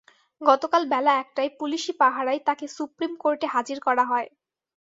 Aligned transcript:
গতকাল 0.41 0.83
বেলা 0.91 1.11
একটায় 1.17 1.51
পুলিশি 1.59 1.91
পাহারায় 2.01 2.41
তাঁকে 2.47 2.65
সুপ্রিম 2.77 3.11
কোর্টে 3.21 3.47
হাজির 3.55 3.77
করা 3.87 4.03
হয়। 4.05 4.27